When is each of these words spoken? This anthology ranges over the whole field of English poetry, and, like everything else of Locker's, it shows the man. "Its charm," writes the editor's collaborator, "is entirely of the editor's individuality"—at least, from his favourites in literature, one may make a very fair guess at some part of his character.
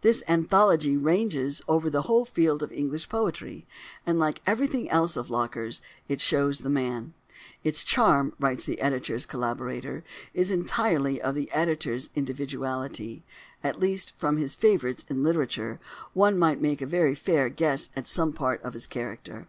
This 0.00 0.22
anthology 0.26 0.96
ranges 0.96 1.60
over 1.68 1.90
the 1.90 2.00
whole 2.08 2.24
field 2.24 2.62
of 2.62 2.72
English 2.72 3.06
poetry, 3.10 3.66
and, 4.06 4.18
like 4.18 4.40
everything 4.46 4.88
else 4.88 5.14
of 5.14 5.28
Locker's, 5.28 5.82
it 6.08 6.22
shows 6.22 6.60
the 6.60 6.70
man. 6.70 7.12
"Its 7.62 7.84
charm," 7.84 8.32
writes 8.40 8.64
the 8.64 8.80
editor's 8.80 9.26
collaborator, 9.26 10.02
"is 10.32 10.50
entirely 10.50 11.20
of 11.20 11.34
the 11.34 11.52
editor's 11.52 12.08
individuality"—at 12.14 13.78
least, 13.78 14.14
from 14.16 14.38
his 14.38 14.56
favourites 14.56 15.04
in 15.10 15.22
literature, 15.22 15.80
one 16.14 16.38
may 16.38 16.54
make 16.54 16.80
a 16.80 16.86
very 16.86 17.14
fair 17.14 17.50
guess 17.50 17.90
at 17.94 18.06
some 18.06 18.32
part 18.32 18.62
of 18.62 18.72
his 18.72 18.86
character. 18.86 19.48